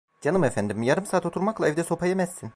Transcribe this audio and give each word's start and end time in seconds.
Canım 0.21 0.43
efendim, 0.43 0.83
yarım 0.83 1.05
saat 1.05 1.25
oturmakla 1.25 1.67
evde 1.69 1.83
sopa 1.83 2.05
yemezsin. 2.05 2.49